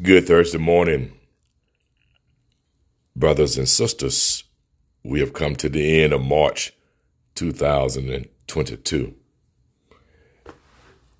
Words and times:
Good 0.00 0.28
Thursday 0.28 0.58
morning, 0.58 1.10
brothers 3.16 3.58
and 3.58 3.68
sisters. 3.68 4.44
We 5.02 5.18
have 5.18 5.32
come 5.32 5.56
to 5.56 5.68
the 5.68 6.04
end 6.04 6.12
of 6.12 6.22
March 6.22 6.72
2022. 7.34 9.16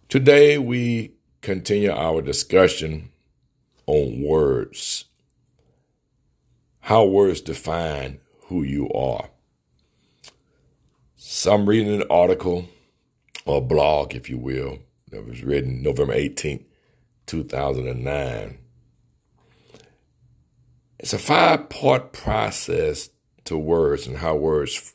Today 0.08 0.58
we 0.58 1.14
continue 1.40 1.90
our 1.90 2.22
discussion 2.22 3.10
on 3.86 4.22
words. 4.22 5.06
How 6.82 7.04
words 7.04 7.40
define 7.40 8.20
who 8.42 8.62
you 8.62 8.88
are. 8.92 9.30
So 11.16 11.52
I'm 11.52 11.68
reading 11.68 12.00
an 12.00 12.06
article 12.08 12.68
or 13.44 13.60
blog, 13.60 14.14
if 14.14 14.30
you 14.30 14.38
will, 14.38 14.78
that 15.10 15.26
was 15.26 15.42
written 15.42 15.82
November 15.82 16.14
18th, 16.14 16.62
2009 17.26 18.58
it's 20.98 21.12
a 21.12 21.18
five 21.18 21.68
part 21.68 22.12
process 22.12 23.10
to 23.44 23.56
words 23.56 24.06
and 24.06 24.18
how 24.18 24.36
words 24.36 24.94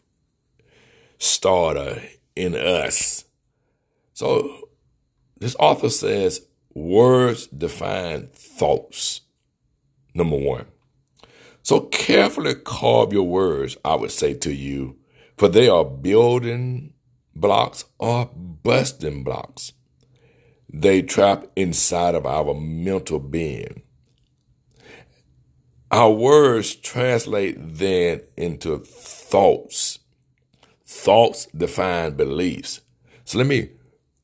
start 1.18 1.78
uh, 1.78 1.96
in 2.36 2.56
us. 2.56 3.26
So 4.14 4.70
this 5.40 5.56
author 5.60 5.90
says 5.90 6.46
words 6.74 7.48
define 7.48 8.28
thoughts. 8.34 9.22
Number 10.14 10.38
one. 10.38 10.66
So 11.64 11.82
carefully 11.82 12.56
carve 12.56 13.14
your 13.14 13.24
words, 13.24 13.78
I 13.86 13.96
would 13.96 14.12
say 14.12 14.34
to 14.36 14.54
you, 14.54 14.98
for 15.38 15.48
they 15.48 15.70
are 15.70 15.86
building 15.86 16.94
blocks 17.34 17.86
or 17.98 18.30
busting 18.36 19.24
blocks. 19.24 19.72
They 20.72 21.02
trap 21.02 21.46
inside 21.56 22.16
of 22.16 22.26
our 22.26 22.54
mental 22.54 23.20
being. 23.20 23.84
Our 25.94 26.10
words 26.10 26.74
translate 26.74 27.56
then 27.60 28.22
into 28.36 28.80
thoughts. 28.80 30.00
Thoughts 30.88 31.46
define 31.56 32.16
beliefs. 32.16 32.82
So 33.26 33.38
let 33.38 33.46
me 33.46 33.70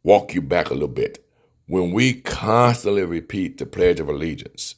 walk 0.02 0.34
you 0.34 0.42
back 0.42 0.72
a 0.72 0.74
little 0.74 0.88
bit. 0.88 1.24
When 1.68 1.92
we 1.92 2.22
constantly 2.22 3.04
repeat 3.04 3.60
the 3.60 3.68
Pledge 3.68 4.00
of 4.00 4.10
Allegiance, 4.10 4.78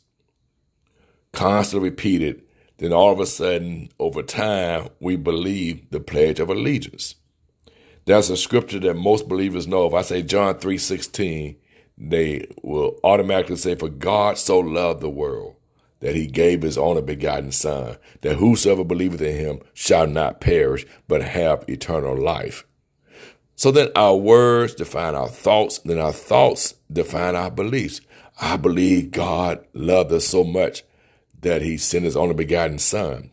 constantly 1.31 1.92
repeat 1.92 2.22
it, 2.22 2.45
then 2.80 2.92
all 2.92 3.14
of 3.14 3.22
a 3.22 3.26
sudden, 3.26 3.88
over 3.98 4.22
time, 4.22 4.89
we 5.00 5.16
believe 5.16 5.89
the 5.92 6.02
Pledge 6.02 6.42
of 6.42 6.50
Allegiance. 6.50 7.16
That's 8.03 8.30
a 8.30 8.36
scripture 8.36 8.80
that 8.80 8.95
most 8.95 9.30
believers 9.30 9.66
know. 9.66 9.86
If 9.86 9.94
I 9.94 10.02
say 10.02 10.23
John 10.23 10.55
3.16, 10.55 11.55
they 11.98 12.48
will 12.61 13.00
automatically 13.02 13.55
say, 13.55 13.76
For 13.76 13.88
God 13.88 14.38
so 14.38 14.59
loved 14.59 15.00
the 15.00 15.09
world 15.09 15.55
that 16.02 16.16
he 16.16 16.28
gave 16.28 16.64
his 16.64 16.78
only 16.78 17.02
begotten 17.02 17.52
Son, 17.52 17.98
that 18.22 18.36
whosoever 18.36 18.84
believeth 18.84 19.22
in 19.22 19.36
him 19.36 19.60
shall 19.74 20.08
not 20.08 20.42
perish, 20.42 20.86
but 21.08 21.22
have 21.22 21.64
eternal 21.70 22.18
life. 22.18 22.66
So 23.56 23.72
then 23.72 23.90
our 23.96 24.16
words 24.16 24.74
define 24.76 25.16
our 25.16 25.30
thoughts, 25.30 25.78
then 25.80 26.00
our 26.00 26.12
thoughts 26.12 26.74
define 26.92 27.36
our 27.36 27.52
beliefs. 27.52 28.02
I 28.40 28.58
believe 28.58 29.12
God 29.12 29.66
loved 29.74 30.12
us 30.12 30.26
so 30.26 30.44
much 30.44 30.84
that 31.42 31.62
he 31.62 31.78
sent 31.78 32.06
his 32.06 32.18
only 32.18 32.34
begotten 32.34 32.80
Son. 32.80 33.32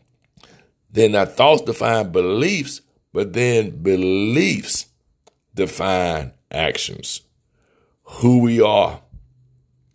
Then 0.91 1.15
our 1.15 1.25
thoughts 1.25 1.63
define 1.63 2.11
beliefs, 2.11 2.81
but 3.11 3.33
then 3.33 3.81
beliefs 3.81 4.87
define 5.55 6.33
actions. 6.51 7.21
Who 8.03 8.39
we 8.41 8.61
are 8.61 9.01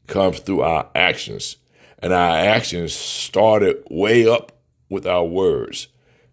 comes 0.09 0.41
through 0.41 0.63
our 0.63 0.91
actions 0.95 1.57
and 2.05 2.13
our 2.13 2.37
actions 2.37 2.93
started 2.95 3.83
way 3.91 4.29
up 4.29 4.53
with 4.91 5.07
our 5.07 5.25
words, 5.25 5.89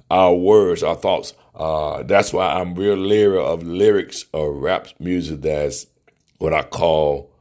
our 0.09 0.35
words, 0.35 0.83
our 0.83 0.95
thoughts. 0.95 1.33
Uh, 1.55 2.03
that's 2.03 2.33
why 2.33 2.59
I'm 2.59 2.75
real 2.75 2.97
leery 2.97 3.41
of 3.41 3.63
lyrics 3.63 4.25
or 4.33 4.51
rap 4.51 4.87
music 4.99 5.39
that's 5.41 5.87
what 6.39 6.53
I 6.53 6.63
call 6.63 7.31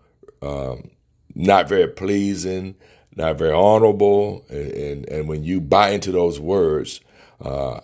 um, 0.43 0.93
not 1.35 1.69
very 1.69 1.89
pleasing, 1.89 2.77
not 3.17 3.37
very 3.37 3.53
honorable. 3.53 4.45
And, 4.49 4.71
and, 4.71 5.09
and, 5.09 5.29
when 5.29 5.43
you 5.43 5.61
buy 5.61 5.91
into 5.91 6.13
those 6.13 6.39
words, 6.39 7.01
uh, 7.41 7.81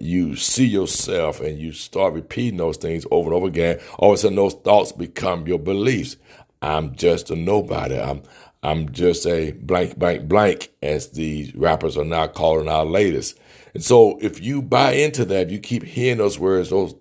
you 0.00 0.34
see 0.34 0.66
yourself 0.66 1.40
and 1.40 1.56
you 1.56 1.70
start 1.70 2.14
repeating 2.14 2.58
those 2.58 2.78
things 2.78 3.06
over 3.12 3.28
and 3.28 3.36
over 3.36 3.46
again. 3.46 3.78
All 4.00 4.10
of 4.10 4.14
a 4.14 4.18
sudden, 4.18 4.34
those 4.36 4.54
thoughts 4.54 4.90
become 4.90 5.46
your 5.46 5.60
beliefs. 5.60 6.16
I'm 6.60 6.96
just 6.96 7.30
a 7.30 7.36
nobody. 7.36 8.00
I'm 8.00 8.22
I'm 8.64 8.90
just 8.92 9.26
a 9.26 9.52
blank, 9.52 9.98
blank, 9.98 10.26
blank, 10.26 10.70
as 10.82 11.10
the 11.10 11.52
rappers 11.54 11.96
are 11.98 12.04
now 12.04 12.26
calling 12.28 12.68
our 12.68 12.86
latest. 12.86 13.38
And 13.74 13.84
so 13.84 14.18
if 14.22 14.42
you 14.42 14.62
buy 14.62 14.92
into 14.92 15.24
that, 15.26 15.50
you 15.50 15.58
keep 15.58 15.82
hearing 15.82 16.18
those 16.18 16.38
words, 16.38 16.70
those 16.70 16.94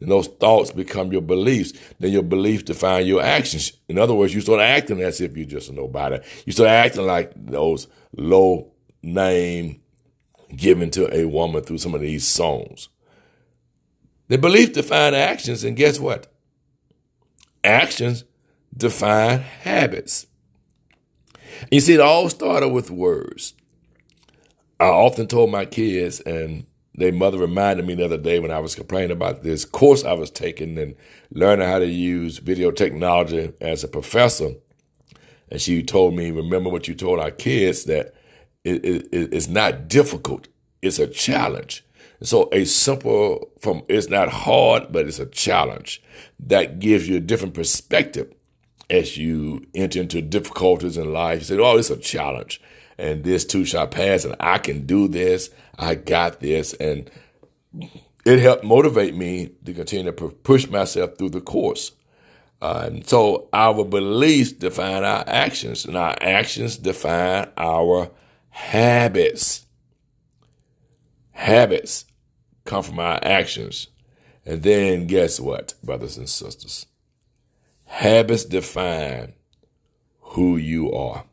and 0.00 0.10
those 0.10 0.26
thoughts 0.26 0.72
become 0.72 1.12
your 1.12 1.22
beliefs, 1.22 1.72
then 2.00 2.10
your 2.10 2.24
beliefs 2.24 2.64
define 2.64 3.06
your 3.06 3.22
actions. 3.22 3.72
In 3.88 3.98
other 3.98 4.14
words, 4.14 4.34
you 4.34 4.40
start 4.40 4.60
acting 4.60 5.00
as 5.00 5.20
if 5.20 5.36
you're 5.36 5.46
just 5.46 5.70
a 5.70 5.72
nobody. 5.72 6.18
You 6.44 6.52
start 6.52 6.70
acting 6.70 7.06
like 7.06 7.32
those 7.36 7.86
low 8.16 8.72
name 9.00 9.80
given 10.56 10.90
to 10.90 11.14
a 11.14 11.26
woman 11.26 11.62
through 11.62 11.78
some 11.78 11.94
of 11.94 12.00
these 12.00 12.26
songs. 12.26 12.88
The 14.26 14.38
beliefs 14.38 14.72
define 14.72 15.14
actions, 15.14 15.62
and 15.62 15.76
guess 15.76 16.00
what? 16.00 16.32
Actions 17.62 18.24
define 18.76 19.38
habits. 19.40 20.26
You 21.70 21.80
see, 21.80 21.94
it 21.94 22.00
all 22.00 22.28
started 22.28 22.68
with 22.68 22.90
words. 22.90 23.54
I 24.80 24.86
often 24.86 25.26
told 25.26 25.50
my 25.50 25.64
kids, 25.64 26.20
and 26.20 26.66
their 26.94 27.12
mother 27.12 27.38
reminded 27.38 27.86
me 27.86 27.94
the 27.94 28.04
other 28.04 28.18
day 28.18 28.40
when 28.40 28.50
I 28.50 28.58
was 28.58 28.74
complaining 28.74 29.12
about 29.12 29.42
this 29.42 29.64
course 29.64 30.04
I 30.04 30.12
was 30.12 30.30
taking 30.30 30.76
and 30.78 30.94
learning 31.30 31.68
how 31.68 31.78
to 31.78 31.86
use 31.86 32.38
video 32.38 32.70
technology 32.70 33.52
as 33.60 33.84
a 33.84 33.88
professor. 33.88 34.54
And 35.50 35.60
she 35.60 35.82
told 35.82 36.14
me, 36.14 36.30
remember 36.30 36.70
what 36.70 36.88
you 36.88 36.94
told 36.94 37.20
our 37.20 37.30
kids 37.30 37.84
that 37.84 38.14
it, 38.64 38.84
it, 38.84 39.08
it's 39.12 39.48
not 39.48 39.88
difficult, 39.88 40.48
it's 40.80 40.98
a 40.98 41.06
challenge. 41.06 41.84
So 42.22 42.48
a 42.52 42.64
simple 42.64 43.50
from 43.60 43.82
it's 43.88 44.08
not 44.08 44.28
hard, 44.28 44.92
but 44.92 45.06
it's 45.06 45.18
a 45.18 45.26
challenge 45.26 46.02
that 46.38 46.78
gives 46.78 47.08
you 47.08 47.16
a 47.16 47.20
different 47.20 47.54
perspective 47.54 48.32
as 48.90 49.16
you 49.16 49.64
enter 49.74 50.00
into 50.00 50.22
difficulties 50.22 50.96
in 50.96 51.12
life. 51.12 51.40
You 51.40 51.44
say, 51.44 51.58
oh, 51.58 51.76
it's 51.78 51.90
a 51.90 51.96
challenge. 51.96 52.60
And 52.98 53.24
this 53.24 53.44
too 53.44 53.64
shall 53.64 53.86
pass, 53.86 54.24
and 54.24 54.36
I 54.38 54.58
can 54.58 54.86
do 54.86 55.08
this. 55.08 55.50
I 55.78 55.94
got 55.94 56.40
this. 56.40 56.74
And 56.74 57.10
it 58.24 58.38
helped 58.38 58.64
motivate 58.64 59.14
me 59.14 59.52
to 59.64 59.74
continue 59.74 60.12
to 60.12 60.28
push 60.28 60.68
myself 60.68 61.16
through 61.16 61.30
the 61.30 61.40
course. 61.40 61.92
Uh, 62.60 62.84
and 62.86 63.08
so 63.08 63.48
our 63.52 63.84
beliefs 63.84 64.52
define 64.52 65.02
our 65.04 65.24
actions, 65.26 65.84
and 65.84 65.96
our 65.96 66.16
actions 66.20 66.76
define 66.76 67.48
our 67.56 68.10
habits. 68.50 69.66
Habits 71.32 72.04
come 72.64 72.84
from 72.84 73.00
our 73.00 73.18
actions. 73.22 73.88
And 74.44 74.62
then 74.62 75.06
guess 75.06 75.40
what, 75.40 75.74
brothers 75.82 76.16
and 76.16 76.28
sisters? 76.28 76.86
Habits 77.92 78.46
define 78.46 79.34
who 80.18 80.56
you 80.56 80.90
are. 80.92 81.26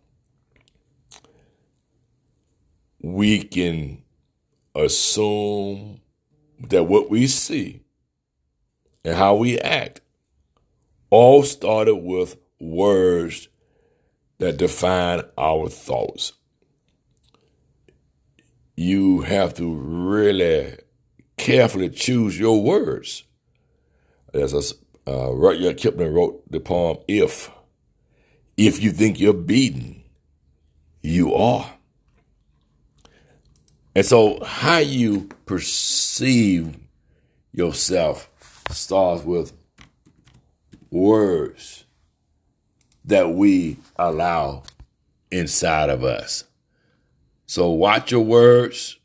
We 3.01 3.43
can 3.43 4.03
assume 4.75 6.01
that 6.59 6.83
what 6.83 7.09
we 7.09 7.27
see 7.27 7.81
and 9.05 9.15
how 9.15 9.35
we 9.35 9.57
act 9.57 10.01
all 11.09 11.43
started 11.43 11.95
with 11.95 12.35
words 12.59 13.47
that 14.39 14.57
define 14.57 15.21
our 15.37 15.69
thoughts. 15.69 16.33
You 18.75 19.21
have 19.21 19.53
to 19.55 19.73
really 19.73 20.77
carefully 21.37 21.89
choose 21.89 22.37
your 22.37 22.61
words. 22.61 23.23
There's 24.33 24.53
a 24.53 24.61
uh, 25.07 25.31
Rudyard 25.31 25.77
Kipling 25.77 26.13
wrote 26.13 26.49
the 26.51 26.59
poem 26.59 26.97
If. 27.07 27.51
If 28.57 28.81
you 28.81 28.91
think 28.91 29.19
you're 29.19 29.33
beaten, 29.33 30.03
you 31.01 31.33
are. 31.33 31.73
And 33.95 34.05
so, 34.05 34.43
how 34.43 34.77
you 34.77 35.29
perceive 35.45 36.77
yourself 37.51 38.29
starts 38.69 39.23
with 39.23 39.53
words 40.91 41.85
that 43.05 43.31
we 43.31 43.77
allow 43.95 44.63
inside 45.31 45.89
of 45.89 46.03
us. 46.03 46.43
So, 47.45 47.69
watch 47.71 48.11
your 48.11 48.21
words, 48.21 48.97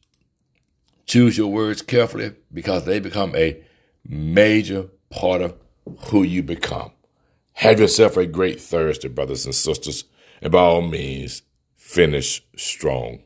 choose 1.06 1.38
your 1.38 1.50
words 1.50 1.80
carefully 1.80 2.34
because 2.52 2.84
they 2.84 3.00
become 3.00 3.34
a 3.34 3.62
major 4.06 4.88
part 5.10 5.40
of 5.40 5.56
who 6.06 6.22
you 6.22 6.42
become. 6.42 6.92
Have 7.54 7.80
yourself 7.80 8.16
a 8.16 8.26
great 8.26 8.60
Thursday, 8.60 9.08
brothers 9.08 9.44
and 9.44 9.54
sisters. 9.54 10.04
And 10.42 10.52
by 10.52 10.60
all 10.60 10.82
means, 10.82 11.42
finish 11.76 12.44
strong. 12.56 13.22